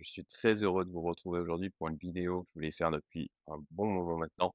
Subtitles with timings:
[0.00, 2.90] je suis très heureux de vous retrouver aujourd'hui pour une vidéo que je voulais faire
[2.90, 4.54] depuis un bon moment maintenant.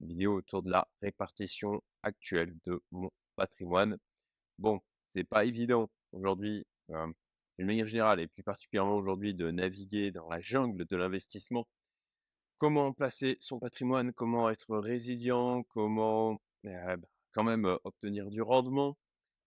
[0.00, 3.98] Une vidéo autour de la répartition actuelle de mon patrimoine.
[4.58, 4.80] Bon,
[5.12, 7.06] c'est pas évident aujourd'hui, euh,
[7.58, 11.66] d'une manière générale et plus particulièrement aujourd'hui, de naviguer dans la jungle de l'investissement.
[12.58, 16.96] Comment placer son patrimoine, comment être résilient, comment euh,
[17.32, 18.96] quand même euh, obtenir du rendement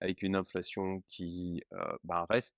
[0.02, 1.64] avec une inflation qui
[2.04, 2.56] bah, reste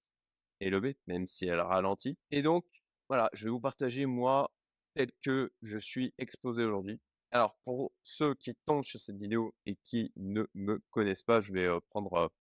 [0.60, 2.18] élevée, même si elle ralentit.
[2.32, 2.66] Et donc,
[3.10, 4.52] voilà, je vais vous partager moi
[4.94, 7.00] tel que je suis exposé aujourd'hui.
[7.32, 11.52] Alors, pour ceux qui tombent sur cette vidéo et qui ne me connaissent pas, je
[11.52, 12.32] vais prendre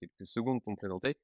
[0.00, 1.16] quelques secondes pour me présenter.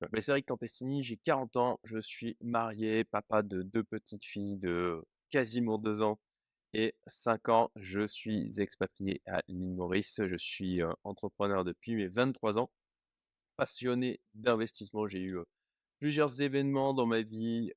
[0.00, 4.58] Je m'appelle Cédric Campestini, j'ai 40 ans, je suis marié, papa de deux petites filles
[4.58, 6.18] de quasiment deux ans
[6.72, 7.70] et 5 ans.
[7.76, 10.20] Je suis expatrié à l'île Maurice.
[10.24, 12.70] Je suis entrepreneur depuis mes 23 ans.
[13.56, 15.06] Passionné d'investissement.
[15.06, 15.38] J'ai eu
[15.98, 17.72] plusieurs événements dans ma vie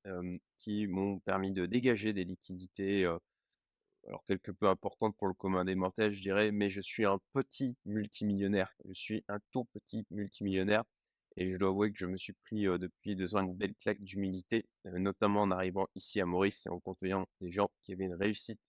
[0.57, 3.05] qui m'ont permis de dégager des liquidités,
[4.07, 7.19] alors quelque peu importantes pour le commun des mortels, je dirais, mais je suis un
[7.33, 8.73] petit multimillionnaire.
[8.85, 10.83] Je suis un tout petit multimillionnaire.
[11.37, 14.01] Et je dois avouer que je me suis pris depuis deux ans une belle claque
[14.01, 18.15] d'humilité, notamment en arrivant ici à Maurice et en côtoyant des gens qui avaient une
[18.15, 18.59] réussite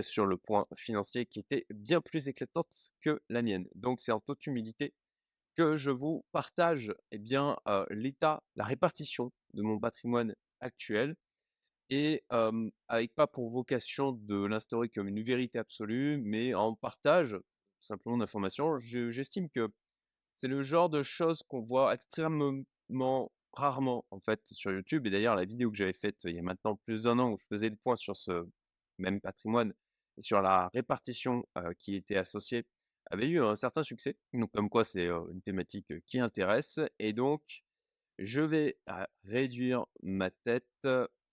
[0.00, 3.66] sur le point financier qui était bien plus éclatante que la mienne.
[3.74, 4.92] Donc c'est en toute humilité
[5.56, 7.56] que je vous partage eh bien,
[7.90, 11.16] l'état, la répartition de mon patrimoine actuel
[11.90, 12.24] et
[12.88, 17.38] avec pas pour vocation de l'instaurer comme une vérité absolue, mais en partage
[17.80, 18.78] simplement d'informations.
[18.78, 19.68] J'estime que
[20.34, 25.06] c'est le genre de choses qu'on voit extrêmement rarement en fait sur YouTube.
[25.06, 27.38] Et d'ailleurs, la vidéo que j'avais faite il y a maintenant plus d'un an où
[27.38, 28.46] je faisais le point sur ce
[28.98, 29.74] même patrimoine
[30.16, 31.44] et sur la répartition
[31.78, 32.64] qui était associée
[33.10, 34.16] avait eu un certain succès.
[34.32, 36.80] Donc comme quoi c'est une thématique qui intéresse.
[36.98, 37.62] Et donc
[38.18, 38.78] je vais
[39.24, 40.66] réduire ma tête.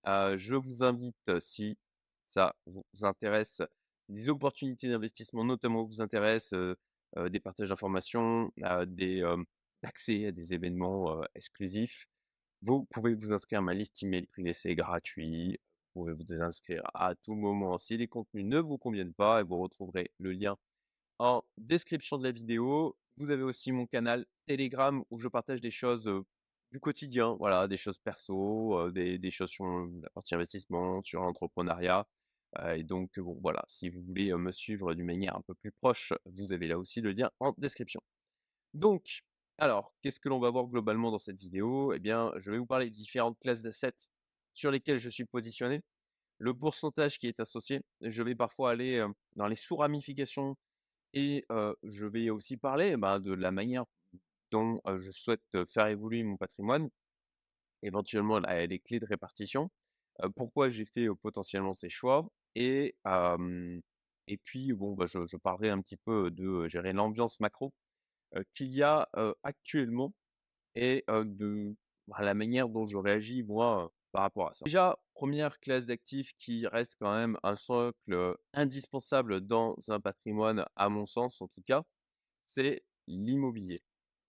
[0.06, 1.78] je vous invite, si
[2.25, 3.62] ça vous intéresse,
[4.08, 6.75] des opportunités d'investissement notamment vous intéressent,
[7.17, 8.52] des partages d'informations,
[8.88, 9.24] des
[9.84, 12.08] accès à des événements exclusifs,
[12.62, 15.59] vous pouvez vous inscrire à ma liste email privée, c'est gratuit
[16.00, 19.58] pouvez vous désinscrire à tout moment si les contenus ne vous conviennent pas et vous
[19.58, 20.56] retrouverez le lien
[21.19, 22.97] en description de la vidéo.
[23.18, 26.09] Vous avez aussi mon canal Telegram où je partage des choses
[26.72, 32.08] du quotidien, voilà, des choses perso, des, choses sur la partie investissement, sur l'entrepreneuriat.
[32.75, 36.13] et donc, bon, voilà, si vous voulez me suivre d'une manière un peu plus proche,
[36.25, 38.02] vous avez là aussi le lien en description.
[38.74, 39.24] Donc,
[39.58, 41.94] alors, qu'est-ce que l'on va voir globalement dans cette vidéo?
[41.94, 44.09] Eh bien, je vais vous parler de différentes classes d'assets
[44.53, 45.81] sur lesquels je suis positionné,
[46.38, 47.81] le pourcentage qui est associé.
[48.02, 50.56] Je vais parfois aller dans les sous-ramifications
[51.14, 51.46] et
[51.84, 53.86] je vais aussi parler bah, de la manière
[54.52, 56.90] dont je souhaite faire évoluer mon patrimoine,
[57.84, 59.70] éventuellement les clés de répartition,
[60.36, 62.96] pourquoi j'ai fait potentiellement ces choix et,
[64.28, 67.74] et puis bon, bah, je, parlerai un petit peu de gérer l'ambiance macro
[68.53, 69.09] qu'il y a
[69.44, 70.14] actuellement
[70.76, 71.76] et de
[72.08, 74.66] bah, la manière dont je réagis moi par rapport à ça.
[74.66, 80.90] Déjà, première classe d'actifs qui reste quand même un socle indispensable dans un patrimoine, à
[80.90, 81.84] mon sens en tout cas,
[82.46, 83.80] c'est l'immobilier.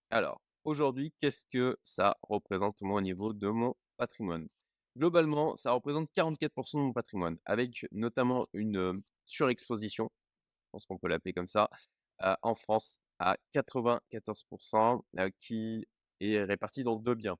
[0.09, 4.47] Alors, aujourd'hui, qu'est-ce que ça représente moi au niveau de mon patrimoine?
[4.97, 10.11] Globalement, ça représente 44% de mon patrimoine, avec notamment une surexposition,
[10.65, 11.69] je pense qu'on peut l'appeler comme ça,
[12.19, 15.01] en France à 94%,
[15.39, 15.87] qui
[16.19, 17.37] est répartie dans deux biens.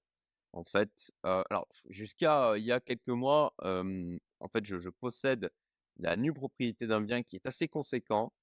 [0.54, 5.52] En fait, alors jusqu'à il y a quelques mois, en fait, je, possède
[5.98, 8.34] la nue propriété d'un bien qui est assez conséquent.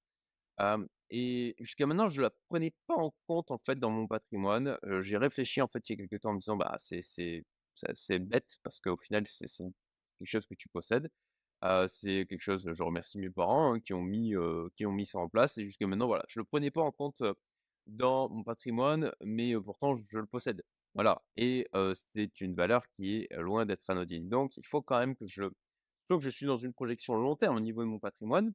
[1.11, 4.77] et jusqu'à maintenant, je ne la prenais pas en compte en fait dans mon patrimoine.
[5.01, 8.59] J'ai réfléchi en fait il y a quelques temps en me disant bah c'est bête
[8.63, 11.09] parce qu'au final c'est quelque chose que tu possèdes.
[11.87, 12.69] c'est quelque chose.
[12.73, 14.33] Je remercie mes parents hein, qui ont mis
[14.75, 16.91] qui ont mis ça en place et jusqu'à maintenant voilà, je le prenais pas en
[16.91, 17.23] compte
[17.87, 20.63] dans mon patrimoine, mais pourtant je le possède.
[20.95, 21.67] Voilà et
[22.13, 24.27] c'est une valeur qui est loin d'être anodine.
[24.27, 25.43] Donc il faut quand même que je
[26.07, 28.53] surtout que je suis dans une projection long terme au niveau de mon patrimoine,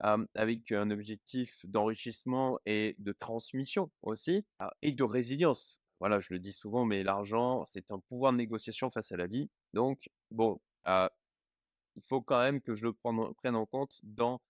[0.00, 4.44] avec un objectif d'enrichissement et de transmission aussi,
[4.82, 5.80] et de résilience.
[5.98, 9.26] Voilà, je le dis souvent, mais l'argent, c'est un pouvoir de négociation face à la
[9.26, 9.48] vie.
[9.72, 14.40] Donc bon, il faut quand même que je le prenne en compte dans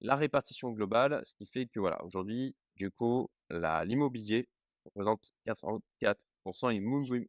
[0.00, 4.48] la répartition globale, ce qui fait que voilà, aujourd'hui, du coup, l'immobilier
[4.84, 6.22] représente 84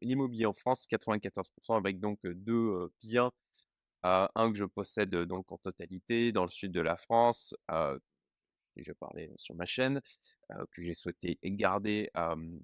[0.01, 3.31] l'immobilier en France, 94% avec donc deux biens,
[4.03, 7.55] un que je possède donc en totalité dans le sud de la France,
[8.77, 10.01] et je parlais sur ma chaîne,
[10.71, 12.11] que j'ai souhaité garder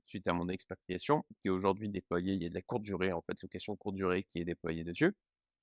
[0.06, 3.12] suite à mon expatriation, qui est aujourd'hui déployé, il y a de la courte durée,
[3.14, 5.16] en fait, location courte durée qui est déployée dessus.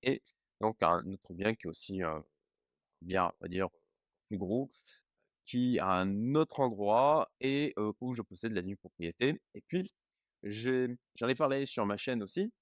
[0.03, 0.23] et
[0.61, 2.01] donc un autre bien qui est aussi,
[3.03, 3.69] bien, on va dire,
[4.29, 4.71] plus gros,
[5.45, 9.91] qui a un autre endroit et où je possède la nue-propriété et puis
[10.45, 12.53] j'en ai parlé sur ma chaîne aussi,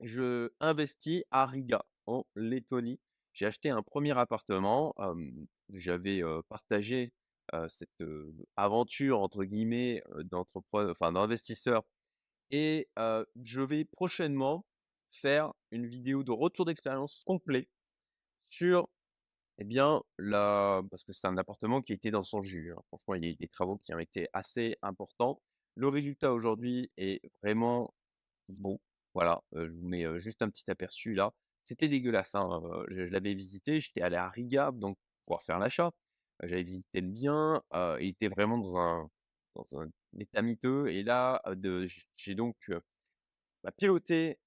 [0.00, 3.00] je investis à Riga, en Lettonie.
[3.34, 4.94] J'ai acheté un premier appartement,
[5.72, 7.12] j'avais, partagé,
[7.68, 7.90] cette,
[8.56, 11.84] «aventure» entre guillemets, heu, d'entrepre enfin d'investisseur
[12.50, 12.88] et
[13.42, 14.66] je vais prochainement
[15.12, 17.68] faire une vidéo de retour d'expérience complet
[18.42, 18.88] sur,
[19.58, 20.02] eh bien,
[20.90, 22.82] parce que c'est un appartement qui était dans son jus, hein.
[22.88, 25.40] Franchement, il y a eu des travaux qui ont été assez importants.
[25.76, 27.94] Le résultat aujourd'hui est vraiment
[28.48, 28.78] bon.
[29.14, 31.32] Voilà, je vous mets, juste un petit aperçu là.
[31.64, 35.92] C'était dégueulasse, hein, je l'avais visité, j'étais allé à Riga donc pour pouvoir faire l'achat.
[36.42, 37.62] J'avais visité le bien,
[38.00, 41.42] il était vraiment dans un état miteux et là,
[42.16, 42.56] j'ai donc,
[43.62, 44.38] bah, piloté,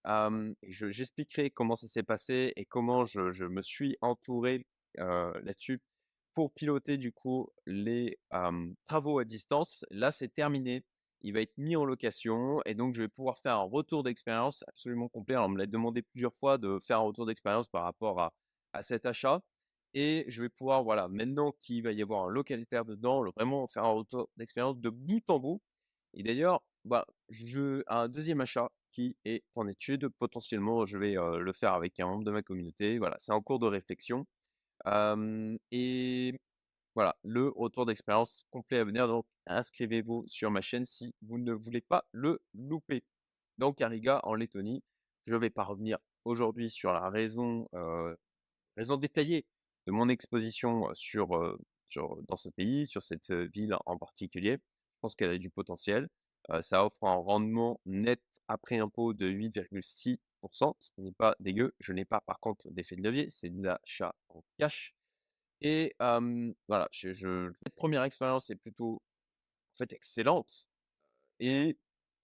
[0.64, 4.66] j'expliquerai comment ça s'est passé et comment je je me suis entouré,
[4.98, 5.82] là-dessus
[6.34, 8.18] pour piloter du coup les,
[8.88, 9.86] travaux à distance.
[9.92, 10.84] Là, c'est terminé.
[11.24, 14.64] Il va être mis en location et donc je vais pouvoir faire un retour d'expérience
[14.68, 15.38] absolument complet.
[15.38, 18.20] On me l'a demandé plusieurs fois de faire un retour d'expérience par rapport
[18.74, 19.42] à cet achat
[19.94, 23.84] et je vais pouvoir, voilà, maintenant qu'il va y avoir un locataire dedans, vraiment faire
[23.86, 25.62] un retour d'expérience de bout en bout
[26.14, 30.10] et d'ailleurs, bah, je un deuxième achat qui est en étude.
[30.20, 33.00] Potentiellement, je vais, heu, le faire avec un membre de ma communauté.
[33.00, 34.26] Voilà, c'est en cours de réflexion.
[35.72, 36.40] Et
[36.96, 41.54] voilà, le retour d'expérience complet à venir, donc inscrivez-vous sur ma chaîne si vous ne
[41.54, 43.04] voulez pas le louper.
[43.58, 44.84] Donc à Riga, en Lettonie,
[45.26, 47.68] je ne vais pas revenir aujourd'hui sur la raison,
[48.78, 49.46] raison détaillée
[49.88, 50.88] de mon exposition,
[52.28, 54.54] dans ce pays, sur cette, ville en particulier.
[54.54, 56.10] Je pense qu'elle a du potentiel.
[56.62, 60.18] Ça offre un rendement net après impôt de 8,6%
[60.80, 61.74] ce qui n'est pas dégueu.
[61.80, 64.94] Je n'ai pas par contre d'effet de levier, c'est de l'achat en cash.
[65.66, 65.96] Et
[66.68, 67.24] voilà, cette
[67.82, 70.68] 1 expérience est plutôt, en fait, excellente
[71.40, 71.78] et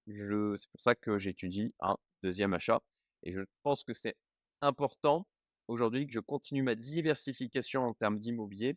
[0.07, 2.81] c'est pour ça que j'étudie un deuxième achat
[3.23, 4.15] et je pense que c'est
[4.61, 5.27] important
[5.67, 8.75] aujourd'hui que je continue ma diversification en termes d'immobilier,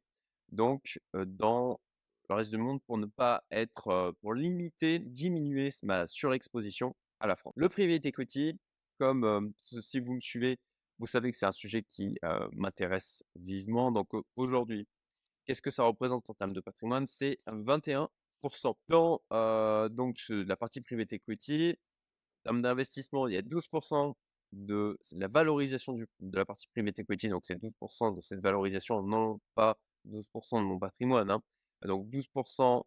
[0.52, 1.80] donc dans
[2.28, 7.36] le reste du monde pour ne pas être, pour limiter, diminuer ma surexposition à la
[7.36, 7.54] France.
[7.56, 8.58] Le private equity,
[8.98, 10.58] comme, si vous me suivez,
[11.02, 14.86] vous savez que c'est un sujet qui, heu, m'intéresse vivement donc au aujourd'hui,
[15.46, 17.08] qu'est-ce que ça représente en termes de patrimoine?
[17.08, 18.08] C'est 21%
[18.88, 19.20] dans,
[20.16, 21.76] ce la partie private equity,
[22.42, 23.68] en termes d'investissement, il y a 12
[24.52, 26.06] de c'est de la valorisation de
[26.38, 30.78] la partie private equity, donc c'est 12% de cette valorisation, non pas 12% de mon
[30.78, 31.42] patrimoine, hein.
[31.84, 32.26] Donc 12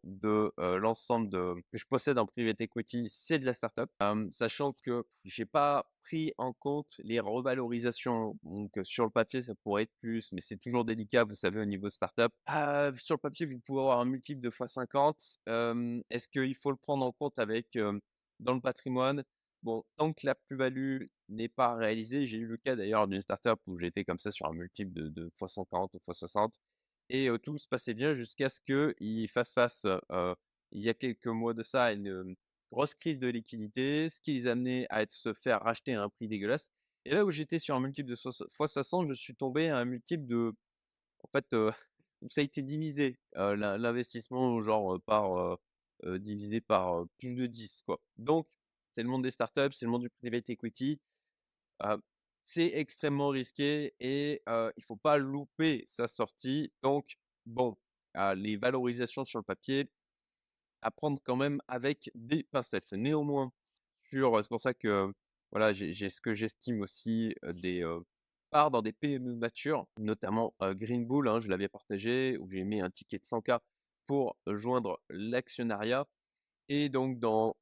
[0.04, 3.90] de, heu, l'ensemble de que je possède en private equity, c'est de la startup.
[4.32, 9.84] Sachant que j'ai pas pris en compte les revalorisations, donc sur le papier, ça pourrait
[9.84, 12.32] être plus, mais c'est toujours délicat, vous savez, au niveau startup.
[12.46, 15.40] Ah, sur le papier, vous pouvez avoir un multiple de fois 50.
[15.48, 17.78] Hem, est-ce qu'il faut le prendre en compte avec,
[18.40, 19.24] dans le patrimoine?
[19.64, 23.60] Bon, tant que la plus-value n'est pas réalisée, j'ai eu le cas d'ailleurs d'une startup
[23.66, 26.54] où j'étais comme ça sur un multiple de de fois 140 ou fois 60
[27.10, 29.88] et tout se passait bien jusqu'à ce qu'il fasse face,
[30.72, 32.36] il y a quelques mois de ça, à une,
[32.72, 36.04] grosse crise de liquidité, ce qui les a amenés à être se faire racheter à
[36.04, 36.72] un prix dégueulasse
[37.06, 38.16] et là où j'étais sur un multiple de
[38.50, 40.54] fois 60, je suis tombé à un multiple de
[41.24, 41.46] en fait,
[42.22, 45.60] où ça a été divisé, l'investissement genre, par,
[46.04, 48.02] divisé par, plus de 10 quoi.
[48.18, 48.48] Donc
[48.92, 51.00] c'est le monde des startups, c'est le monde du private equity.
[52.46, 56.72] C'est extrêmement risqué et il faut pas louper sa sortie.
[56.84, 57.76] Donc bon,
[58.36, 59.90] les valorisations sur le papier,
[60.82, 62.94] à prendre quand même avec des pincettes.
[62.94, 63.52] Néanmoins,
[64.00, 65.12] sur, c'est pour ça que,
[65.52, 67.84] voilà, j'ai ce que j'estime aussi, des,
[68.52, 72.80] parts dans des PME matures, notamment, Green Bull, hein, je l'avais partagé, où j'ai mis
[72.80, 73.52] un ticket de 100 K
[74.06, 76.08] pour joindre l'actionnariat
[76.70, 77.56] et donc dans,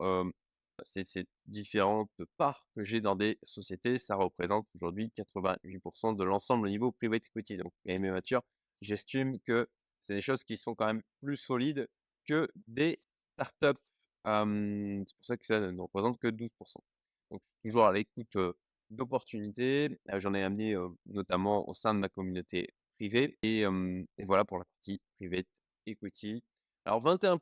[0.83, 6.69] ces différentes parts que j'ai dans des sociétés, ça représente aujourd'hui 88% de l'ensemble au
[6.69, 7.57] niveau private equity.
[7.57, 8.41] Donc PME mature,
[8.81, 9.67] j'estime que
[9.99, 11.87] c'est des choses qui sont quand même plus solides
[12.25, 12.99] que des
[13.33, 13.81] startups.
[14.25, 16.49] C'est pour ça que ça ne représente que 12
[17.31, 18.37] Donc je suis toujours à l'écoute,
[18.89, 19.99] d'opportunités.
[20.17, 24.65] J'en ai amené, notamment au sein de ma communauté privée et et voilà pour la
[24.65, 25.47] partie private
[25.85, 26.43] equity.
[26.85, 27.37] Alors 21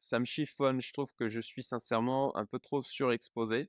[0.00, 3.68] ça me chiffonne, je trouve que je suis sincèrement un peu trop surexposé.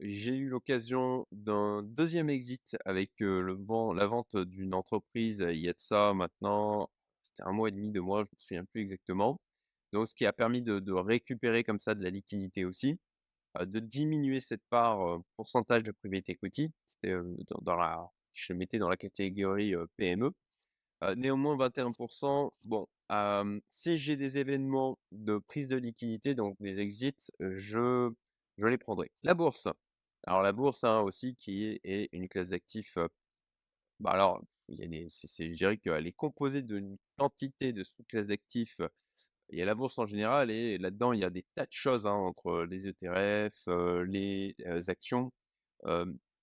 [0.00, 5.80] J'ai eu l'occasion d'un deuxième exit avec, la vente d'une entreprise, il y a de
[5.80, 6.88] ça maintenant,
[7.22, 9.40] c'était un mois et demi, 2 mois, je me souviens plus exactement.
[9.92, 12.98] Donc ce qui a permis de récupérer comme ça de la liquidité aussi.
[13.60, 16.70] de diminuer cette part, pourcentage de private equity.
[16.86, 17.14] C'était,
[17.62, 20.30] dans la je le mettais dans la catégorie, PME.
[21.16, 22.86] Néanmoins 21% bon,
[23.70, 28.12] si j'ai des événements de prise de liquidité, donc des exits, je
[28.58, 29.10] les prendrai.
[29.22, 29.68] La bourse.
[30.24, 32.98] Alors la bourse, hein, aussi qui est une classe d'actifs,
[34.00, 38.80] bah, alors il y je dirais qu'elle est composée d'une quantité de sous-classes d'actifs,
[39.50, 41.72] il y a la bourse en général et là-dedans il y a des tas de
[41.72, 43.66] choses, hein, entre les ETF,
[44.06, 44.54] les,
[44.88, 45.32] actions,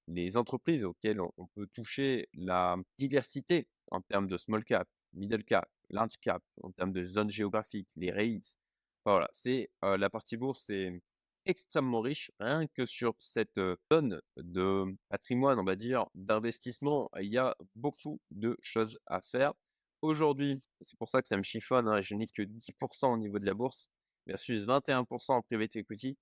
[0.07, 5.69] les entreprises auxquelles on peut toucher la diversité en termes de small cap, middle cap,
[5.89, 8.57] large cap, en termes de zones géographiques, les REITs.
[9.05, 11.01] Voilà, c'est, la partie bourse, c'est
[11.45, 12.31] extrêmement riche.
[12.39, 13.59] Rien que sur cette,
[13.91, 19.53] zone de patrimoine, on va dire, d'investissement, il y a beaucoup de choses à faire.
[20.01, 22.71] Aujourd'hui, c'est pour ça que ça me chiffonne, hein, je n'ai que 10
[23.03, 23.89] au niveau de la bourse
[24.27, 26.17] versus 21% en private equity.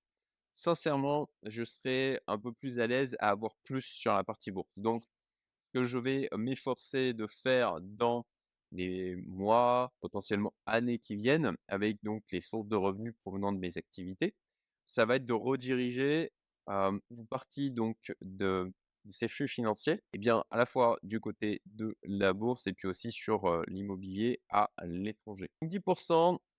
[0.54, 4.72] Sincèrement, je serais un peu plus à l'aise à avoir plus sur la partie bourse.
[4.78, 8.26] Donc, ce que je vais m'efforcer de faire dans
[8.72, 13.78] les mois, potentiellement années qui viennent, avec donc les sources de revenus provenant de mes
[13.78, 14.36] activités,
[14.86, 16.32] ça va être de rediriger,
[16.68, 18.72] une partie donc de
[19.10, 22.88] ces flux financiers et bien, à la fois du côté de la bourse et puis
[22.88, 25.48] aussi sur, l'immobilier à l'étranger.
[25.62, 25.80] 10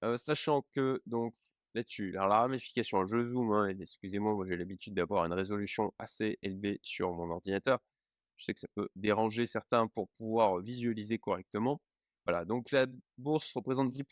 [0.04, 1.34] heu, sachant que donc
[1.74, 6.38] là-dessus, alors la ramification, je zoome, hein, excusez-moi, moi j'ai l'habitude d'avoir une résolution assez
[6.42, 7.78] élevée sur mon ordinateur.
[8.36, 11.80] Je sais que ça peut déranger certains pour pouvoir visualiser correctement.
[12.28, 12.84] Voilà, donc la
[13.16, 14.04] bourse représente 10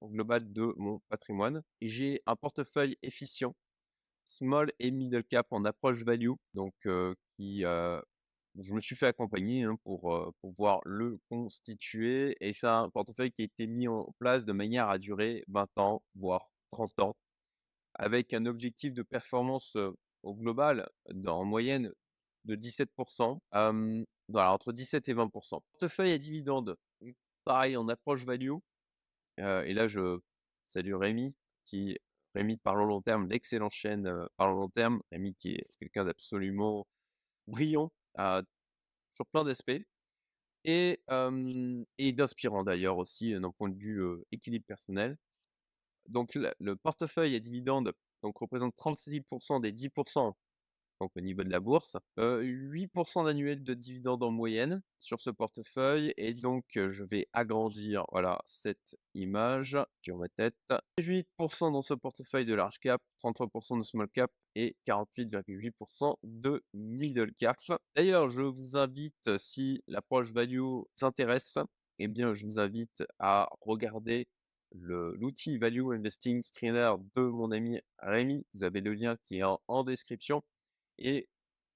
[0.00, 1.64] au global de mon patrimoine.
[1.80, 3.56] J'ai un portefeuille efficient
[4.26, 6.74] small et middle cap en approche value, donc
[7.40, 13.32] je me suis fait accompagner, hein, pour, heu, pouvoir le constituer et c'est un portefeuille
[13.32, 17.16] qui a été mis en place de manière à durer 20 ans, voire 30 ans,
[17.94, 19.76] avec un objectif de performance,
[20.22, 20.88] au global,
[21.26, 21.92] en moyenne
[22.44, 22.90] de 17
[23.52, 26.76] hem, voilà, entre 17 et 20% Portefeuille à dividendes,
[27.46, 28.52] pareil en approche value,
[29.38, 30.20] et là je
[30.66, 31.34] salue Rémi
[31.64, 31.98] qui
[32.34, 35.02] Rémi de Parlons Long Terme, l'excellente chaîne, heu, Parlons Long Terme.
[35.10, 36.86] Rémi qui est quelqu'un d'absolument
[37.48, 37.92] brillant,
[39.12, 39.82] sur plein d'aspects
[40.64, 41.00] et
[41.98, 45.16] et d'inspirant d'ailleurs aussi, d'un point de vue, équilibre personnel.
[46.08, 49.90] Donc le le portefeuille à dividendes donc représente 36% des 10
[51.00, 51.96] donc au niveau de la bourse.
[52.18, 58.04] Heu, 8% d'annuel de dividendes en moyenne sur ce portefeuille et donc je vais agrandir,
[58.12, 60.56] voilà, cette image sur ma tête.
[60.98, 67.32] 8% dans ce portefeuille de large cap, 33% de small cap et 48,8% de middle
[67.34, 67.58] cap.
[67.94, 71.58] D'ailleurs, je vous invite, si l'approche value vous intéresse,
[71.98, 74.28] eh bien, je vous invite à regarder
[74.72, 78.44] l'outil Value Investing Screener de mon ami Rémi.
[78.54, 80.42] Vous avez le lien qui est en description
[80.98, 81.28] et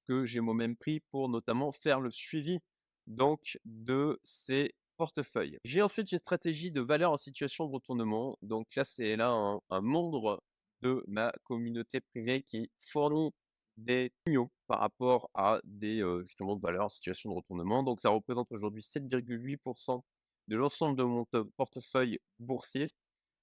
[0.07, 2.59] que j'ai moi-même pris pour notamment faire le suivi
[3.07, 5.59] donc de ces portefeuilles.
[5.65, 8.37] J'ai ensuite une stratégie de valeur en situation de retournement.
[8.43, 10.43] Donc là, c'est là un, membre
[10.83, 13.31] de ma communauté privée qui fournit
[13.77, 17.83] des signaux par rapport à des euh, justement de valeurs en situation de retournement.
[17.83, 20.03] Donc ça représente aujourd'hui 7,8%
[20.49, 22.87] de l'ensemble de mon portefeuille boursier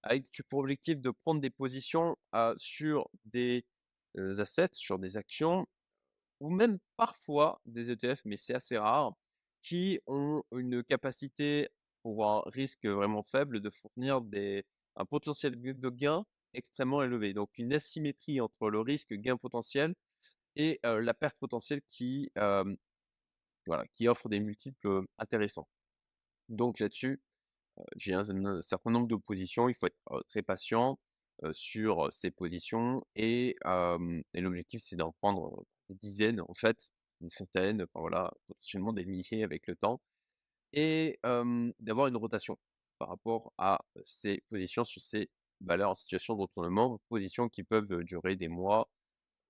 [0.03, 3.65] avec pour objectif de prendre des positions euh, sur des
[4.40, 5.68] assets, sur des actions
[6.40, 9.14] ou même parfois des ETF, mais c'est assez rare,
[9.62, 11.70] qui ont une capacité
[12.04, 17.34] pour un risque vraiment faible de fournir des, un potentiel de gain extrêmement élevé.
[17.34, 19.94] Donc une asymétrie entre le risque gain potentiel
[20.56, 25.68] et la perte potentielle qui, voilà, qui offre des multiples intéressants.
[26.50, 27.22] Donc là-dessus,
[27.96, 30.98] j'ai un, un, certain nombre de positions, il faut être très patient
[31.51, 33.56] sur ces positions et,
[34.34, 36.91] l'objectif c'est d'en prendre des dizaines en fait,
[37.22, 40.01] une centaine, enfin voilà, potentiellement des milliers avec le temps
[40.74, 41.20] et
[41.79, 42.58] d'avoir une rotation
[43.00, 45.29] par rapport à ces positions sur ces
[45.62, 48.89] valeurs en situation de retournement, positions qui peuvent durer des mois,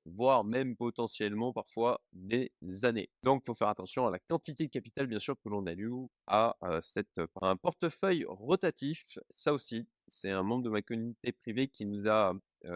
[0.07, 2.51] voire même potentiellement parfois des
[2.83, 3.09] années.
[3.23, 6.09] Donc, il faut faire attention à la quantité de capital, bien sûr, que l'on alloue
[6.27, 9.05] à cette, un portefeuille rotatif.
[9.29, 12.33] Ça aussi, c'est un membre de ma communauté privée qui nous a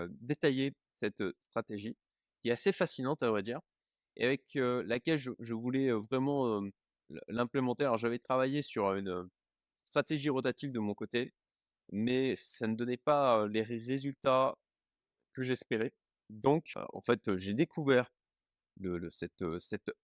[0.10, 1.96] détaillé cette stratégie,
[2.42, 3.60] qui est assez fascinante, à vrai dire,
[4.18, 6.62] et avec laquelle je, je voulais vraiment
[7.28, 7.86] l'implémenter.
[7.86, 9.30] Alors, j'avais travaillé sur une
[9.86, 11.34] stratégie rotative de mon côté,
[11.92, 14.56] mais ça ne donnait pas les résultats
[15.34, 15.94] que j'espérais.
[16.32, 18.10] Donc, en fait, j'ai découvert
[19.12, 19.44] cette,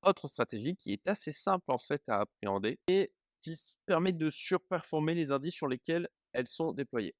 [0.03, 5.15] autre stratégie qui est assez simple en fait à appréhender et qui permet de surperformer
[5.15, 7.15] les indices sur lesquels elles sont déployées.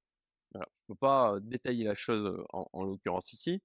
[0.54, 3.62] je ne peux pas détailler la chose en, en l'occurrence ici,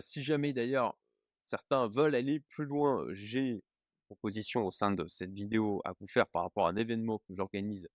[0.00, 0.96] si jamais d'ailleurs
[1.44, 3.60] certains veulent aller plus loin, j'ai une
[4.06, 7.34] proposition au sein de cette vidéo à vous faire par rapport à un événement que
[7.34, 7.88] j'organise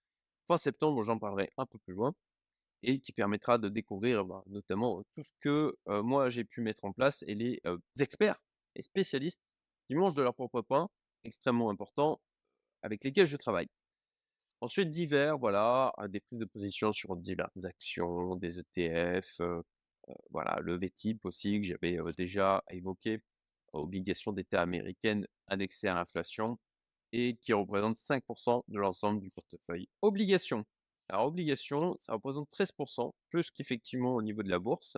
[0.48, 2.14] fin septembre, j'en parlerai un peu plus loin
[2.84, 6.94] et qui permettra de découvrir, bah, notamment, tout ce que, moi j'ai pu mettre en
[6.94, 7.62] place et les,
[8.00, 8.42] experts
[8.76, 9.42] et spécialistes
[9.88, 10.90] qui mangent de leur propre pain,
[11.24, 12.22] extrêmement important,
[12.84, 13.68] avec lesquels je travaille.
[14.62, 19.42] Ensuite divers, voilà, des prises de position sur diverses actions, des ETF,
[20.32, 23.22] voilà, le VTIP aussi que j'avais, déjà évoqué,
[23.74, 26.58] obligations d'État américaines indexées à l'inflation
[27.12, 28.24] et qui représentent 5
[28.68, 29.88] de l'ensemble du portefeuille.
[30.02, 30.66] Obligations.
[31.10, 34.98] Alors obligations, ça représente 13% plus qu'effectivement au niveau de la bourse.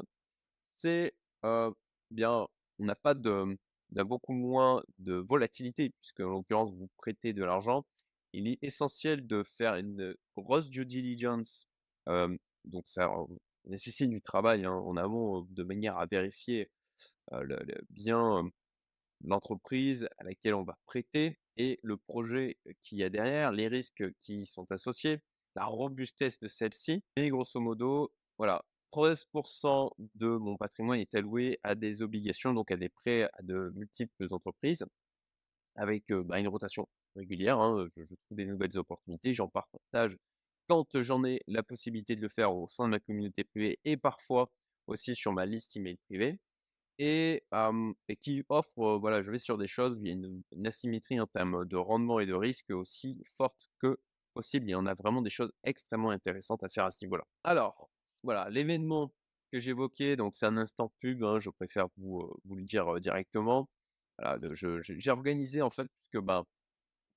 [0.71, 1.13] C'est,
[1.45, 1.73] heu,
[2.11, 2.47] bien,
[2.79, 3.57] on n'a pas de,
[3.97, 7.85] a beaucoup moins de volatilité puisque en l'occurrence vous prêtez de l'argent.
[8.33, 11.67] Il est essentiel de faire une grosse due diligence,
[12.07, 13.11] hem, donc ça
[13.65, 16.71] nécessite du travail, hein, en amont, de manière à vérifier,
[17.31, 17.57] le
[17.89, 18.49] bien,
[19.23, 24.03] l'entreprise à laquelle on va prêter et le projet, qu'il y a derrière, les risques
[24.21, 25.21] qui y sont associés,
[25.55, 27.03] la robustesse de celle-ci.
[27.15, 32.77] Et grosso modo, voilà, 13% de mon patrimoine est alloué à des obligations, donc à
[32.77, 34.85] des prêts à de multiples entreprises
[35.75, 40.17] avec, bah, une rotation régulière, hein, je trouve des nouvelles opportunités, j'en partage
[40.67, 43.97] quand j'en ai la possibilité de le faire au sein de ma communauté privée et
[43.97, 44.51] parfois
[44.87, 46.39] aussi sur ma liste email privée.
[46.99, 47.43] Et
[48.21, 51.19] qui offre, voilà, je vais sur des choses où il y a une une asymétrie
[51.19, 53.97] en termes de rendement et de risque aussi forte que
[54.31, 54.67] possible.
[54.67, 57.23] Il y en a vraiment des choses extrêmement intéressantes à faire à ce niveau-là.
[57.43, 57.89] Alors,
[58.23, 59.13] voilà, l'événement
[59.51, 62.99] que j'évoquais, donc c'est un instant pub, hein, je préfère vous, vous le dire, heu,
[62.99, 63.69] directement.
[64.19, 66.45] Voilà, j'ai organisé en fait puisque, ben,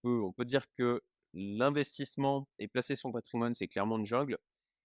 [0.04, 1.02] on peut on peut dire que
[1.35, 4.38] l'investissement et placer son patrimoine, c'est clairement une jungle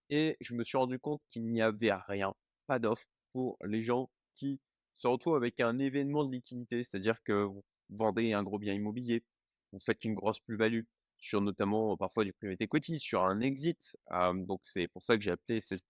[0.09, 2.33] et je me suis rendu compte qu'il n'y avait rien,
[2.67, 4.59] pas d'offre pour les gens qui
[4.95, 6.83] se retrouvent avec un événement de liquidité.
[6.83, 9.23] C'est-à-dire que vous vendez un gros bien immobilier,
[9.71, 10.83] vous faites une grosse plus-value
[11.19, 13.97] sur notamment, parfois du private equity, sur un exit.
[14.11, 15.83] Donc c'est pour ça que j'ai appelé cet,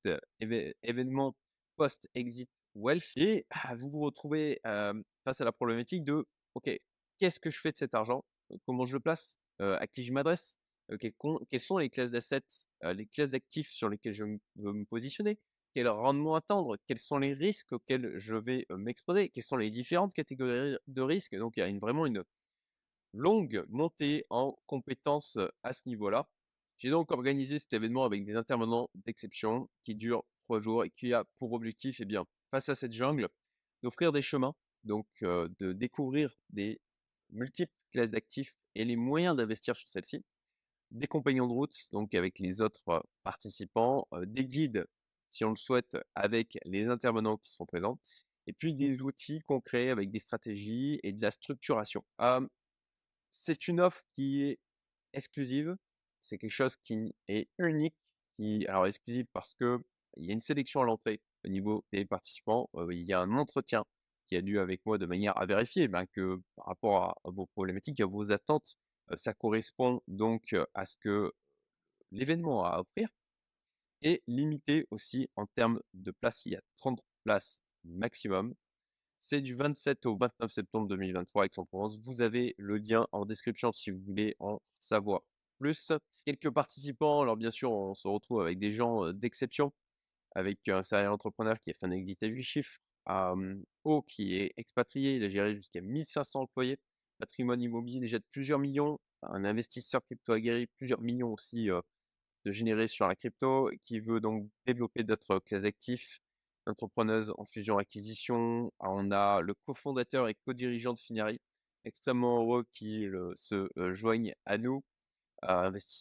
[0.83, 1.35] événement
[1.77, 6.25] post-exit wealth et ah, vous vous retrouvez, face à la problématique de:
[6.55, 6.69] «OK,
[7.17, 8.23] qu'est-ce que je fais de cet argent?
[8.65, 9.37] Comment je le place?
[9.61, 10.57] Heu, à qui je m'adresse?
[10.99, 12.41] Quelles sont les classes d'assets,
[12.83, 14.25] les classes d'actifs sur lesquelles je
[14.55, 15.39] veux me positionner?
[15.75, 16.77] Quel rendement attendre?
[16.87, 19.29] Quels sont les risques auxquels je vais, m'exposer?
[19.29, 22.23] Quelles sont les différentes catégories de risques?» donc il y a vraiment une
[23.13, 26.29] longue montée en compétences, à ce niveau-là.
[26.77, 31.13] J'ai donc organisé cet événement avec des intervenants d'exception qui dure 3 jours et qui
[31.13, 33.27] a pour objectif, eh bien, face à cette jungle,
[33.83, 36.79] d'offrir des chemins, donc de découvrir des
[37.29, 40.23] multiples classes d'actifs et les moyens d'investir sur celles-ci.
[40.91, 44.87] Des compagnons de route, donc avec les autres, participants, des guides,
[45.29, 47.99] si on le souhaite, avec les intervenants qui sont présents
[48.47, 52.03] et puis des outils concrets avec des stratégies et de la structuration.
[53.31, 54.59] C'est une offre qui est
[55.13, 55.77] exclusive,
[56.19, 57.95] c'est quelque chose qui est unique,
[58.67, 59.79] alors exclusive parce qu'il
[60.17, 63.31] y a une sélection à l'entrée au niveau des participants, heu, il y a un
[63.37, 63.85] entretien
[64.27, 67.47] qui a lieu avec moi de manière à vérifier, ben, que par rapport à vos
[67.47, 68.75] problématiques, à vos attentes,
[69.11, 71.33] heu, ça correspond donc à ce que
[72.11, 73.09] l'événement a à offrir
[74.01, 78.55] et limité aussi en termes de places, il y a 30 places maximum.
[79.21, 81.99] C'est du 27 au 29 septembre 2023 à Aix-en-Provence.
[81.99, 85.21] Vous avez le lien en description si vous voulez en savoir
[85.59, 85.91] plus.
[86.25, 89.73] Quelques participants, alors bien sûr, on se retrouve avec des gens, d'exception,
[90.35, 92.79] avec un serial entrepreneur qui a fait un exit à 8 chiffres,
[93.83, 96.77] O qui est expatrié, il a géré jusqu'à 1 500 employés,
[97.19, 101.67] patrimoine immobilier déjà de plusieurs millions, un investisseur crypto aguerri, plusieurs millions aussi,
[102.45, 106.21] de générés sur la crypto, qui veut donc développer d'autres classes d'actifs,
[106.69, 108.71] entrepreneuse en fusion-acquisition.
[108.79, 111.39] Ah, on a le cofondateur et co-dirigeant de Finari,
[111.85, 114.83] extrêmement heureux qu'il, se, joigne à nous,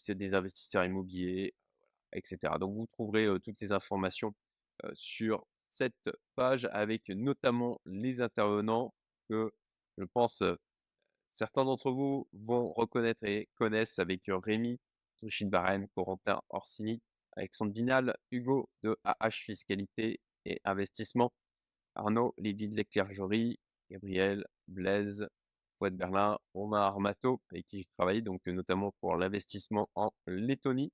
[0.09, 2.59] des investisseurs immobiliers, voilà et cetera.
[2.59, 4.35] Donc vous trouverez, toutes les informations,
[4.94, 8.94] sur cette page avec notamment les intervenants
[9.28, 9.52] que
[9.98, 10.42] je pense,
[11.31, 14.78] certains d'entre vous vont reconnaître et connaissent avec, Rémi
[15.18, 17.02] Truchine-Varenne, Corentin Orsini,
[17.37, 20.20] Alexandre Vinal, Hugo de AH Fiscalité
[20.64, 21.32] Investissement,
[21.94, 23.58] Arnaud Lévy de l'Eclergerie,
[23.90, 25.28] Gabriel, Blaise,
[25.78, 30.92] Fouad Berlin, Romain Armato avec qui j'ai travaillé donc heu, notamment pour l'investissement en Lettonie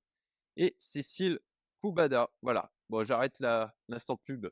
[0.57, 1.39] et Cécile
[1.81, 2.29] Koubada.
[2.41, 3.39] Voilà, bon j'arrête
[3.87, 4.47] l'instant pub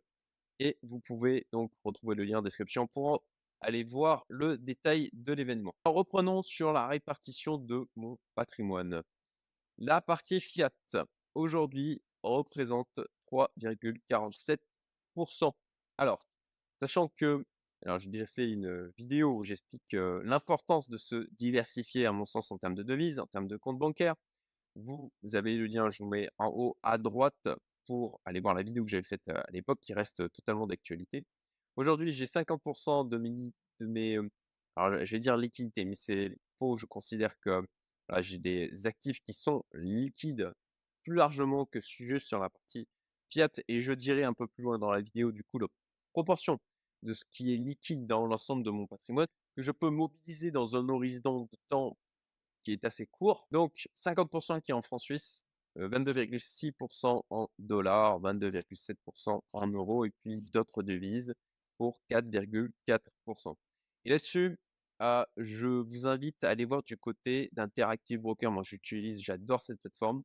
[0.60, 3.24] et vous pouvez donc retrouver le lien en description pour
[3.62, 5.74] aller voir le détail de l'événement.
[5.86, 9.02] Reprenons sur la répartition de mon patrimoine.
[9.78, 10.72] La partie fiat,
[11.34, 12.90] aujourd'hui, représente
[13.32, 14.58] 3,47
[15.98, 16.20] Alors,
[16.84, 17.46] Sachant que,
[17.86, 22.52] alors j'ai déjà fait une vidéo où j'explique l'importance de se diversifier, à mon sens,
[22.52, 24.16] en termes de devises, en termes de compte bancaire.
[24.76, 27.48] Vous, avez le lien, je vous mets en haut à droite
[27.86, 31.24] pour aller voir la vidéo que j'avais faite à l'époque qui reste totalement d'actualité.
[31.78, 33.18] Aujourd'hui, j'ai 50% de
[33.80, 34.20] de mes
[34.76, 36.76] alors je vais dire liquidité, mais c'est faux.
[36.76, 37.66] Je considère que
[38.20, 40.52] j'ai des actifs qui sont liquides
[41.04, 42.88] plus largement que juste sur la partie
[43.68, 45.68] Et je dirais un peu plus loin dans la vidéo, du coup, la
[46.14, 46.60] proportion
[47.02, 50.76] de ce qui est liquide dans l'ensemble de mon patrimoine que je peux mobiliser dans
[50.76, 51.98] un horizon de temps
[52.64, 53.46] qui est assez court.
[53.52, 55.44] Donc 50% qui est en francs suisses,
[55.76, 61.34] 22,6% en dollars, 22,7% en euros et puis d'autres devises
[61.78, 63.56] pour 4,4%.
[64.06, 64.58] Et là-dessus,
[65.38, 68.52] je vous invite à aller voir du côté d'Interactive Broker.
[68.52, 70.24] Moi, j'utilise, j'adore cette plateforme.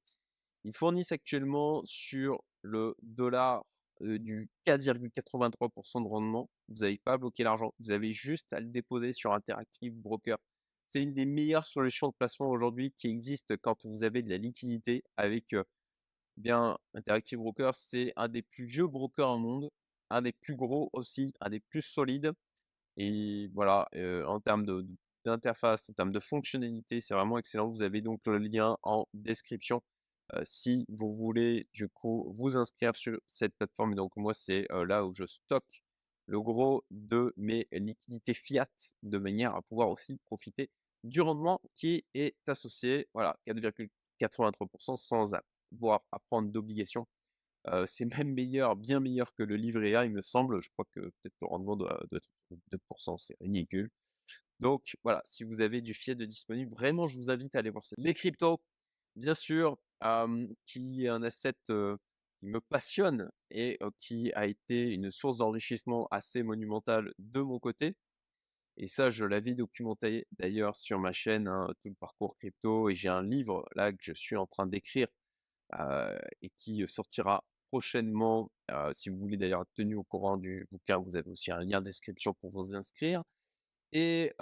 [0.64, 3.64] Ils fournissent actuellement sur le dollar
[4.00, 6.48] du 4,83% de rendement.
[6.68, 7.74] Vous n'avez pas bloqué l'argent.
[7.80, 10.38] Vous avez juste à le déposer sur Interactive Broker.
[10.88, 14.38] C'est une des meilleures solutions de placement aujourd'hui qui existe quand vous avez de la
[14.38, 15.54] liquidité avec
[16.36, 17.74] bien Interactive Broker.
[17.74, 19.70] C'est un des plus vieux brokers au monde,
[20.10, 22.32] un des plus gros aussi, un des plus solides.
[22.96, 23.88] Et voilà,
[24.26, 24.64] en termes
[25.24, 27.68] d'interface, en termes de fonctionnalité, c'est vraiment excellent.
[27.68, 29.82] Vous avez donc le lien en description
[30.42, 33.94] si vous voulez du coup vous inscrire sur cette plateforme.
[33.94, 35.82] Donc moi, c'est là où je stocke
[36.26, 38.68] le gros de mes liquidités fiat
[39.02, 40.70] de manière à pouvoir aussi profiter
[41.04, 43.08] du rendement qui est associé.
[43.14, 45.32] Voilà, 4,83% sans
[45.72, 47.06] avoir à prendre d'obligations
[47.86, 50.62] c'est même meilleur, bien meilleur que le livret A, il me semble.
[50.62, 52.28] Je crois que peut-être le rendement doit, être
[52.72, 53.90] 2%, c'est ridicule.
[54.60, 57.68] Donc voilà, si vous avez du fiat de disponible, vraiment, je vous invite à aller
[57.70, 57.94] voir ça.
[57.98, 58.60] Les cryptos,
[59.16, 59.78] bien sûr,
[60.66, 66.42] qui est un asset qui me passionne et qui a été une source d'enrichissement assez
[66.42, 67.96] monumentale de mon côté.
[68.76, 72.88] Et ça, je l'avais documenté d'ailleurs sur ma chaîne, hein, tout le parcours crypto.
[72.88, 75.08] Et j'ai un livre là que je suis en train d'écrire
[76.42, 78.50] et qui sortira prochainement.
[78.92, 81.80] si vous voulez d'ailleurs être tenu au courant du bouquin, vous avez aussi un lien
[81.80, 83.22] de description pour vous inscrire.
[83.92, 84.32] Et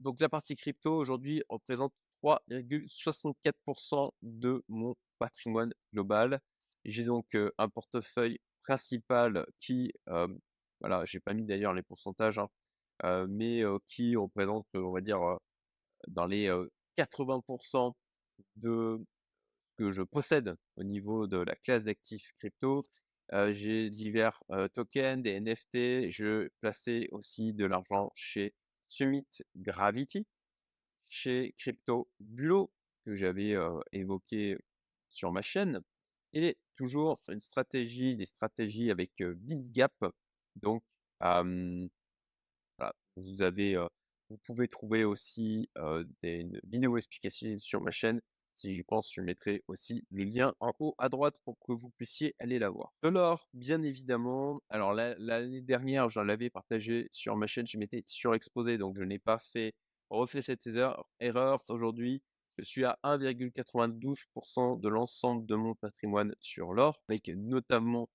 [0.00, 1.92] donc la partie crypto aujourd'hui représente
[2.22, 6.40] 3,64% de mon patrimoine global.
[6.84, 9.92] J'ai donc un portefeuille principal qui,
[10.80, 12.48] voilà, j'ai pas mis d'ailleurs les pourcentages, hein,
[13.28, 15.20] mais qui représente, on va dire,
[16.08, 16.48] dans les
[16.96, 17.92] 80%
[18.56, 18.98] de
[19.78, 22.82] que je possède au niveau de la classe d'actifs crypto.
[23.48, 24.42] j'ai divers
[24.74, 26.10] tokens, des NFT.
[26.10, 28.54] Je plaçais aussi de l'argent chez
[28.88, 30.26] Summit Gravity,
[31.12, 32.72] chez Crypto Bulo,
[33.04, 33.54] que j'avais
[33.92, 34.56] évoqué
[35.10, 35.82] sur ma chaîne,
[36.32, 39.92] et toujours une stratégie, des stratégies avec BitsGap.
[40.56, 40.82] Donc,
[43.16, 43.76] vous avez,
[44.30, 45.68] vous pouvez trouver aussi
[46.22, 48.22] des vidéos explications sur ma chaîne
[48.54, 51.90] si j'y pense, je mettrai aussi le lien en haut à droite pour que vous
[51.90, 52.92] puissiez aller la voir.
[53.02, 54.60] De l'or, bien évidemment.
[54.68, 59.18] Alors l'année dernière, j'en l'avais partagé sur ma chaîne, je m'étais surexposé, donc je n'ai
[59.18, 59.74] pas fait
[60.12, 60.68] refait cette
[61.20, 61.64] erreur.
[61.68, 62.22] Aujourd'hui,
[62.58, 68.08] je suis à 1,92% de l'ensemble de mon patrimoine sur l'or, avec notamment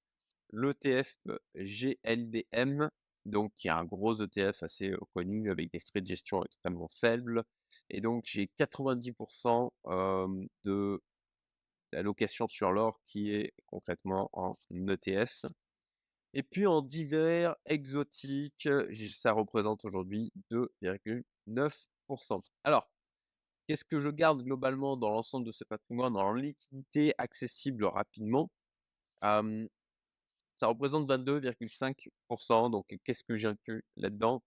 [0.53, 1.17] l'ETF
[1.55, 2.89] GLDM,
[3.25, 7.43] donc qui est un gros ETF assez connu avec des frais de gestion extrêmement faibles.
[7.89, 9.69] Et donc j'ai 90%
[10.63, 11.01] de
[11.91, 15.47] l'allocation sur l'or qui est concrètement en ETS.
[16.37, 18.69] Et puis en divers exotiques,
[19.09, 22.43] ça représente aujourd'hui 2,9%.
[22.63, 22.87] Alors,
[23.67, 28.51] qu'est-ce que je garde globalement dans l'ensemble de ce patrimoine en liquidité accessible rapidement?
[29.23, 29.41] Ça
[30.67, 32.69] représente 22,5%.
[32.69, 34.43] Donc, qu'est-ce que j'inclus là-dedans?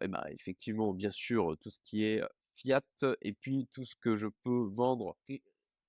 [0.00, 2.22] Eh ben, Effectivement, bien sûr, tout ce qui est
[2.54, 2.80] fiat
[3.22, 5.16] et puis tout ce que je peux vendre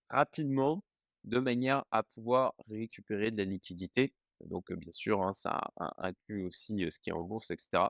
[0.09, 0.83] rapidement
[1.23, 4.15] de manière à pouvoir récupérer de la liquidité.
[4.45, 5.61] Donc, bien sûr, hein, ça
[5.97, 7.83] inclut aussi ce qui est en bourse, etc.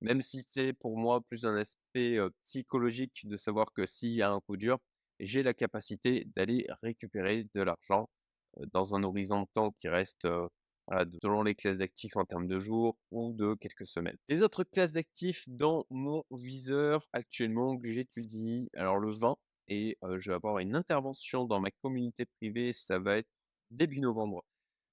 [0.00, 4.30] Même si c'est pour moi plus un aspect psychologique de savoir que s'il y a
[4.30, 4.78] un coup dur,
[5.20, 8.10] j'ai la capacité d'aller récupérer de l'argent
[8.72, 10.28] dans un horizon de temps qui reste
[11.22, 14.18] selon les classes d'actifs en termes de jours ou de quelques semaines.
[14.28, 19.36] Les autres classes d'actifs dans mon viseur actuellement que j'étudie, alors le 20,
[19.68, 23.28] et je vais avoir une intervention dans ma communauté privée, ça va être
[23.70, 24.44] début novembre,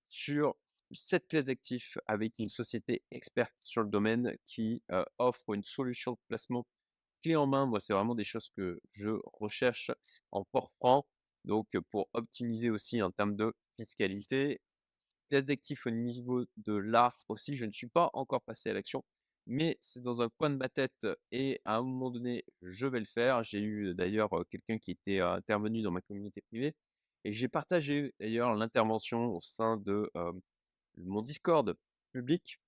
[0.09, 0.55] sur
[0.93, 4.82] cette classe d'actifs avec une société experte sur le domaine qui
[5.17, 6.65] offre une solution de placement
[7.23, 7.65] clé en main.
[7.65, 9.91] Moi, c'est vraiment des choses que je recherche
[10.32, 11.06] en port franc.
[11.45, 14.60] Donc, pour optimiser aussi en termes de fiscalité
[15.29, 19.03] classe d'actifs au niveau de l'art aussi, je ne suis pas encore passé à l'action,
[19.47, 22.99] mais c'est dans un coin de ma tête et à un moment donné, je vais
[22.99, 23.41] le faire.
[23.43, 26.73] J'ai eu d'ailleurs quelqu'un qui était intervenu dans ma communauté privée
[27.23, 30.12] et j'ai partagé d'ailleurs l'intervention au sein de
[30.97, 31.75] mon Discord
[32.12, 32.60] public.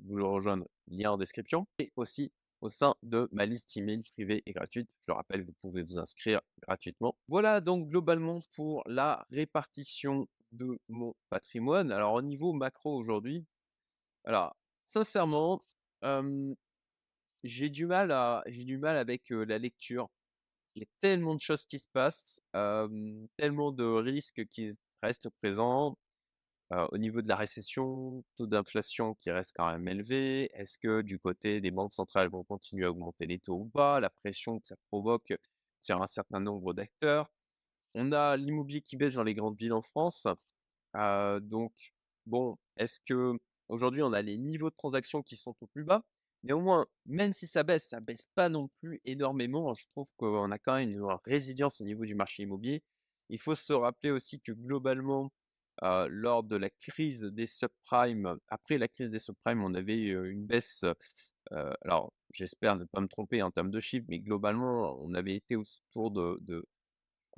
[0.00, 4.42] Vous le rejoindre, lien en description, et aussi au sein de ma liste email privée
[4.46, 4.90] et gratuite.
[5.00, 7.16] Je le rappelle, vous pouvez vous inscrire gratuitement.
[7.28, 11.92] Voilà donc globalement pour la répartition de mon patrimoine.
[11.92, 13.44] Alors au niveau macro aujourd'hui,
[14.24, 15.60] alors sincèrement,
[17.44, 20.08] j'ai du mal à j'ai du mal avec la lecture.
[20.74, 22.40] Il y a tellement de choses qui se passent,
[23.36, 25.96] tellement de risques qui restent présents.
[26.70, 30.50] Au niveau de la récession, taux d'inflation qui reste quand même élevé.
[30.54, 34.00] Est-ce que du côté des banques centrales vont continuer à augmenter les taux ou pas?
[34.00, 35.32] La pression que ça provoque
[35.80, 37.30] sur un certain nombre d'acteurs.
[37.94, 40.26] On a l'immobilier qui baisse dans les grandes villes en France.
[40.94, 41.72] donc,
[42.26, 43.32] bon, est-ce que
[43.68, 46.02] aujourd'hui on a les niveaux de transactions qui sont au plus bas?
[46.42, 49.72] Néanmoins, même si ça baisse, ça baisse pas non plus énormément.
[49.74, 52.82] Je trouve qu'on a quand même une résilience au niveau du marché immobilier.
[53.30, 55.30] Il faut se rappeler aussi que globalement,
[55.82, 60.84] lors de la crise des subprimes, après la crise des subprimes, on avait une baisse.
[61.82, 65.56] alors, j'espère ne pas me tromper en termes de chiffres, mais globalement, on avait été
[65.56, 66.64] autour de, de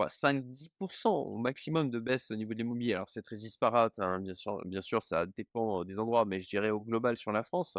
[0.07, 2.95] 5-10% au maximum de baisse au niveau de l'immobilier.
[2.95, 6.81] Alors, c'est très disparate, hein, bien sûr, ça dépend des endroits, mais je dirais au
[6.81, 7.79] global sur la France.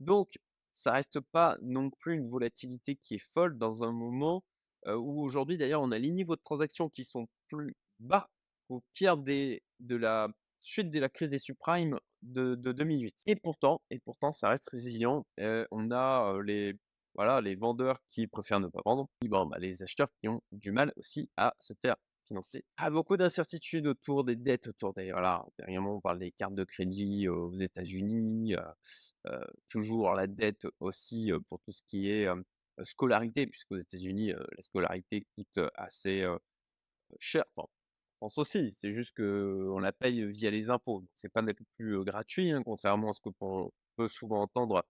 [0.00, 0.38] Donc,
[0.72, 4.44] ça reste pas non plus une volatilité qui est folle dans un moment
[4.86, 8.30] où aujourd'hui, d'ailleurs, on a les niveaux de transactions qui sont plus bas
[8.70, 10.28] au pire des, de la
[10.62, 13.14] suite de la crise des subprimes de, de 2008.
[13.26, 15.26] Et pourtant, et pourtant, ça reste résilient.
[15.38, 16.74] on a les,
[17.14, 20.72] voilà, les vendeurs qui préfèrent ne pas vendre, bon, bah, les acheteurs qui ont du
[20.72, 22.64] mal aussi à se faire financier.
[22.76, 25.10] Ah, beaucoup d'incertitudes autour des dettes, autour des.
[25.10, 28.54] Voilà, dernièrement, on parle des cartes de crédit aux États-Unis,
[29.68, 32.28] toujours la dette aussi pour tout ce qui est
[32.82, 36.24] scolarité, puisqu'aux États-Unis, la scolarité coûte assez
[37.18, 37.44] cher.
[38.20, 41.04] Aussi, c'est juste qu'on la paye via les impôts.
[41.14, 44.84] C'est pas non plus gratuit, hein, contrairement à ce qu'on peut souvent entendre.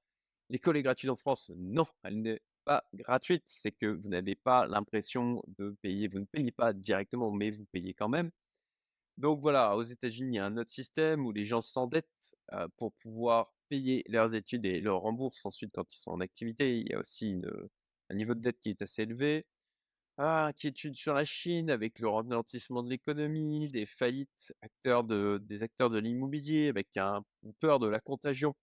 [0.49, 1.53] L'école est gratuite en France.
[1.57, 6.25] Non, elle n'est pas gratuite, c'est que vous n'avez pas l'impression de payer, vous ne
[6.25, 8.31] payez pas directement, mais vous payez quand même.
[9.17, 12.35] Donc voilà, aux États-Unis, il y a un autre système où les gens s'endettent
[12.77, 16.81] pour pouvoir payer leurs études et leur remboursent ensuite quand ils sont en activité.
[16.81, 17.41] Il y a aussi
[18.09, 19.47] un niveau de dette qui est assez élevé.
[20.19, 25.63] Ah, inquiétude sur la Chine avec le ralentissement de l'économie, des faillites acteurs de, des
[25.63, 27.25] acteurs de l'immobilier avec un,
[27.61, 28.55] peur de la contagion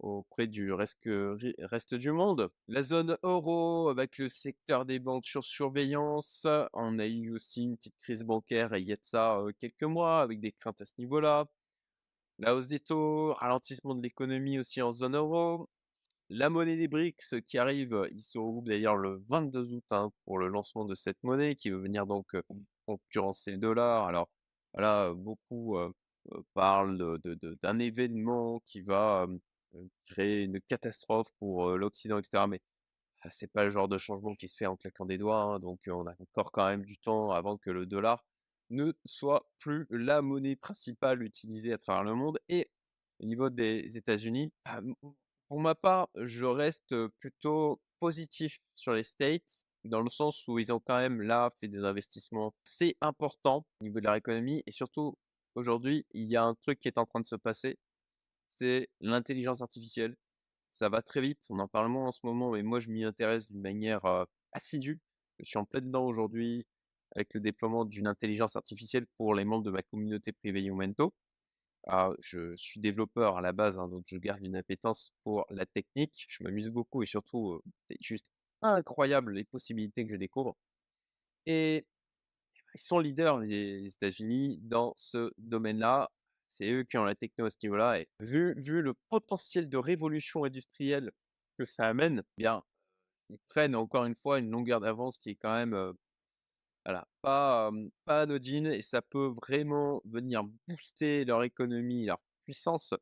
[0.00, 2.50] auprès du reste, du monde.
[2.68, 6.46] La zone euro avec le secteur des banques sur surveillance.
[6.74, 10.40] On a eu aussi une petite crise bancaire il y a ça quelques mois avec
[10.40, 11.46] des craintes à ce niveau-là.
[12.38, 15.68] La hausse des taux, ralentissement de l'économie aussi en zone euro.
[16.30, 20.38] La monnaie des BRICS qui arrive, il se regroupe d'ailleurs le 22 août hein, pour
[20.38, 22.36] le lancement de cette monnaie qui veut venir donc
[22.86, 24.06] concurrencer le dollar.
[24.06, 24.28] Alors
[24.72, 25.76] voilà, beaucoup
[26.54, 27.18] parlent
[27.62, 29.26] d'un événement qui va
[30.06, 32.44] créer une catastrophe pour l'Occident, etc.
[32.48, 32.60] Mais
[33.22, 35.42] ah, c'est pas le genre de changement qui se fait en claquant des doigts.
[35.42, 38.24] Hein, donc on a encore quand même du temps avant que le dollar
[38.70, 42.38] ne soit plus la monnaie principale utilisée à travers le monde.
[42.48, 42.70] Et
[43.20, 44.80] au niveau des États-Unis, ah,
[45.50, 50.72] pour ma part, je reste plutôt positif sur les States, dans le sens où ils
[50.72, 54.62] ont quand même là fait des investissements assez importants au niveau de leur économie.
[54.66, 55.18] Et surtout,
[55.56, 57.80] aujourd'hui, il y a un truc qui est en train de se passer,
[58.48, 60.14] c'est l'intelligence artificielle.
[60.70, 63.02] Ça va très vite, on en parle moins en ce moment, mais moi je m'y
[63.02, 64.06] intéresse d'une manière
[64.52, 65.00] assidue.
[65.40, 66.64] Je suis en plein dedans aujourd'hui
[67.16, 71.12] avec le déploiement d'une intelligence artificielle pour les membres de ma communauté privée Youmento.
[72.20, 76.26] Je suis développeur à la base, hein, donc je garde une appétence pour la technique.
[76.28, 78.26] Je m'amuse beaucoup et surtout, c'est juste
[78.62, 80.56] incroyable les possibilités que je découvre.
[81.46, 81.86] Et
[82.74, 86.10] ils sont leaders, les États-Unis, dans ce domaine-là.
[86.48, 88.00] C'est eux qui ont la techno à ce niveau-là.
[88.00, 91.10] Et vu, vu le potentiel de révolution industrielle
[91.58, 92.62] que ça amène, eh bien,
[93.30, 95.94] ils prennent encore une fois une longueur d'avance qui est quand même
[96.84, 97.70] voilà, pas,
[98.04, 102.94] pas anodine et ça peut vraiment venir booster leur économie, leur puissance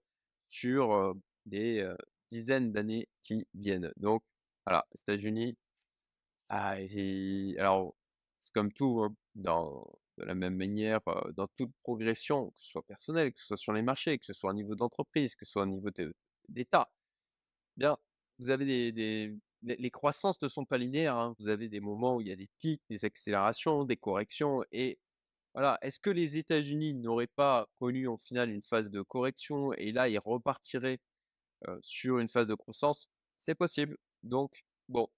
[0.48, 1.14] sur
[1.46, 1.88] des
[2.32, 3.92] dizaines d'années qui viennent.
[3.96, 4.22] Donc,
[4.66, 5.56] voilà, États-Unis,
[6.50, 6.76] ah,
[7.58, 7.94] alors,
[8.38, 9.14] c'est comme tout, hein,
[10.18, 11.00] de la même manière,
[11.34, 14.32] dans toute progression, que ce soit personnel, que ce soit sur les marchés, que ce
[14.32, 15.90] soit au niveau d'entreprise, que ce soit au niveau
[16.48, 16.90] d'État,
[17.76, 17.96] bien,
[18.38, 21.16] vous avez des, les, croissances ne sont pas linéaires.
[21.16, 21.34] Hein.
[21.38, 24.98] Vous avez des moments où il y a des pics, des accélérations, des corrections, et
[25.54, 29.92] voilà, est-ce que les États-Unis n'auraient pas connu en final une phase de correction et
[29.92, 31.00] là ils repartiraient,
[31.82, 33.08] sur une phase de croissance?
[33.38, 33.98] C'est possible.
[34.24, 35.08] Donc bon,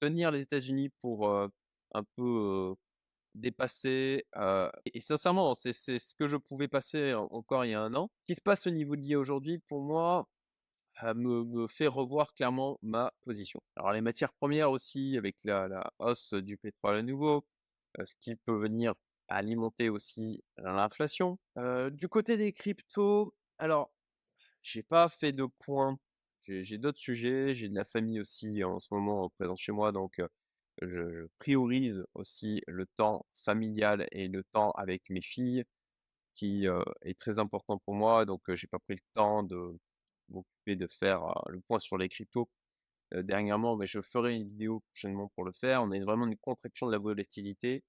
[0.00, 2.22] tenir les États-Unis pour, un peu,
[2.72, 2.76] heu,
[3.36, 7.82] dépassés, heu et sincèrement, c'est ce que je pouvais passer en encore il y a
[7.82, 8.10] 1 an.
[8.22, 10.28] Ce qui se passe au niveau de l'IA aujourd'hui, pour moi,
[11.14, 13.60] me fait revoir clairement ma position.
[13.76, 17.44] Alors les matières premières aussi avec la hausse du pétrole à nouveau,
[18.04, 18.94] ce qui peut venir
[19.28, 21.38] alimenter aussi l'inflation.
[21.92, 23.90] Du côté des cryptos, alors
[24.62, 25.98] j'ai pas fait de point.
[26.42, 30.20] J'ai d'autres sujets, j'ai de la famille aussi en ce moment présente chez moi donc
[30.82, 35.64] je priorise aussi le temps familial et le temps avec mes filles
[36.34, 36.66] qui,
[37.02, 39.78] est très important pour moi donc j'ai pas pris le temps de
[40.30, 42.48] m'occuper de faire, le point sur les cryptos,
[43.12, 45.82] dernièrement mais je ferai une vidéo prochainement pour le faire.
[45.82, 47.84] On a vraiment une contraction de la volatilité.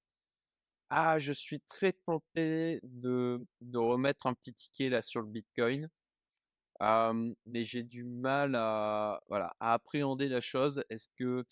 [0.89, 5.89] Ah, je suis très tenté de de remettre un petit ticket là sur le bitcoin.
[7.45, 10.83] Mais j'ai du mal à voilà, à appréhender la chose.
[10.89, 11.45] Est-ce que,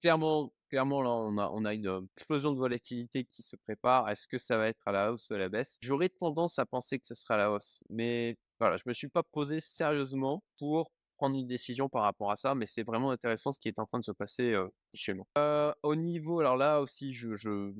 [0.00, 4.08] clairement clairement là on a on a une, explosion de volatilité qui se prépare.
[4.10, 5.78] Est-ce que ça va être à la hausse ou à la baisse?
[5.82, 9.08] J'aurais tendance à penser que ce sera à la hausse, mais voilà, je me suis
[9.08, 13.52] pas posé sérieusement pour prendre une décision par rapport à ça, mais c'est vraiment intéressant
[13.52, 15.26] ce qui est en train de se passer, heu, actuellement.
[15.38, 17.72] Heu, au niveau alors là aussi je je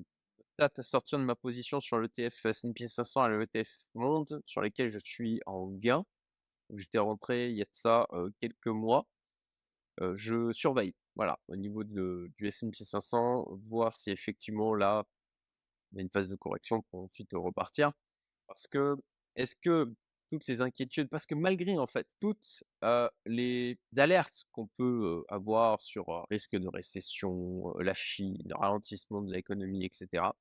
[0.59, 4.63] tâte à sortir de ma position sur l'ETF S&P 500 et le ETF Monde sur
[4.63, 6.05] lesquels je suis en gain.
[6.75, 8.07] J'étais rentré il y a de ça,
[8.41, 9.07] quelques mois.
[10.15, 15.05] Je surveille, voilà, au niveau de du S&P 500, voir si effectivement là,
[15.93, 17.93] il y a une phase de correction pour ensuite repartir.
[18.49, 18.97] Parce que
[19.37, 19.95] est-ce que
[20.33, 22.65] toutes ces inquiétudes parce que malgré en fait toutes,
[23.27, 29.85] les alertes qu'on peut, avoir sur, risque de récession, la Chine, le ralentissement de l'économie
[29.85, 30.35] et cetera.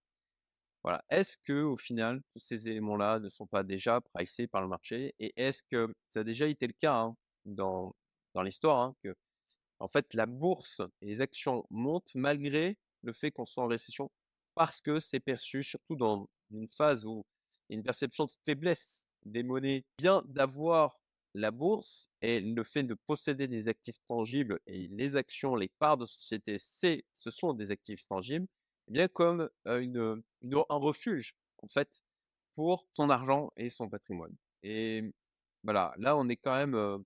[0.83, 5.13] Voilà, est-ce qu'au final, tous ces éléments-là ne sont pas déjà pricés par le marché?
[5.19, 7.93] Et est-ce que ça a déjà été le cas, hein, dans
[8.33, 13.45] dans l'histoire, hein, qu'en fait la bourse et les actions montent malgré le fait qu'on
[13.45, 14.09] soit en récession?
[14.55, 17.25] Parce que c'est perçu surtout dans une phase où
[17.67, 20.99] il y a une perception de faiblesse des monnaies, bien d'avoir
[21.33, 25.97] la bourse et le fait de posséder des actifs tangibles et les actions, les parts
[25.97, 28.47] de société, c'est ce sont des actifs tangibles,
[28.89, 32.01] eh bien comme, une, un refuge en fait
[32.55, 34.35] pour son argent et son patrimoine.
[34.63, 35.03] Et
[35.63, 37.03] voilà, là on est quand même,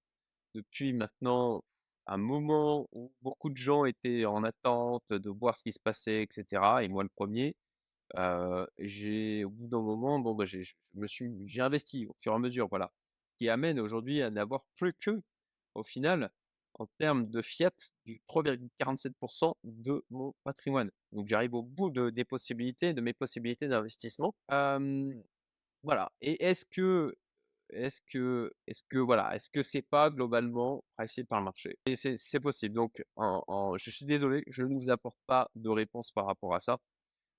[0.56, 1.64] depuis maintenant
[2.08, 6.24] un moment où beaucoup de gens étaient en attente de voir ce qui se passait
[6.24, 7.56] et cetera et moi le 1er.
[8.78, 10.66] J'ai au bout d'un moment, bon bah, j'ai
[11.60, 12.92] investi au fur et à mesure, voilà.
[13.32, 15.22] Ce qui amène aujourd'hui à n'avoir plus que,
[15.74, 16.32] au final,
[16.78, 17.72] en termes de fiat,
[18.06, 20.92] du 3,47 % de mon patrimoine.
[21.12, 24.36] Donc j'arrive au bout de des possibilités, de mes possibilités d'investissement.
[25.84, 27.14] Voilà et est-ce que
[27.70, 31.78] est-ce que est-ce que voilà, est-ce que c'est pas globalement pricé par le marché?
[31.96, 36.56] C'est possible donc je suis désolé, je ne vous apporte pas de réponse par rapport
[36.56, 36.78] à ça.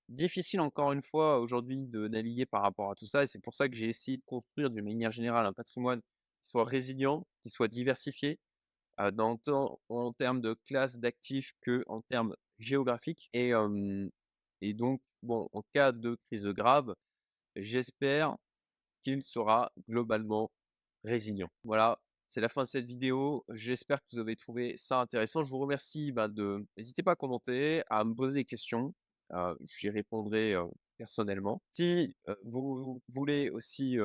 [0.09, 3.55] Difficile encore une fois aujourd'hui de naviguer par rapport à tout ça et c'est pour
[3.55, 6.01] ça que j'ai essayé de construire d'une manière générale un patrimoine
[6.41, 8.39] qui soit résilient, qui soit diversifié,
[8.97, 13.53] en termes de classe d'actifs qu'en termes géographiques et
[14.73, 16.95] donc bon, en cas de crise grave,
[17.55, 18.37] j'espère
[19.03, 20.51] qu'il sera globalement
[21.03, 21.49] résilient.
[21.63, 23.45] Voilà, c'est la fin de cette vidéo.
[23.49, 25.43] J'espère que vous avez trouvé ça intéressant.
[25.43, 28.93] Je vous remercie, bah, de n'hésitez pas à commenter, à me poser des questions,
[29.61, 30.55] j'y répondrai,
[30.97, 31.61] personnellement.
[31.73, 33.97] Si, vous voulez aussi,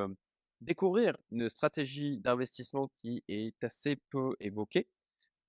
[0.60, 4.86] découvrir une stratégie d'investissement qui est assez peu évoquée,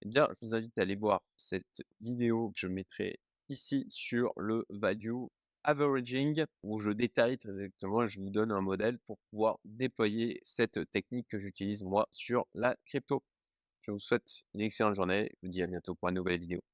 [0.01, 4.33] eh bien, je vous invite à aller voir cette vidéo que je mettrai ici sur
[4.37, 5.25] le value
[5.63, 10.41] averaging où je détaille très exactement et je vous donne un modèle pour pouvoir déployer
[10.43, 13.23] cette technique que j'utilise moi sur la crypto.
[13.81, 15.29] Je vous souhaite une excellente journée.
[15.41, 16.61] Je vous dis à bientôt pour une nouvelle vidéo.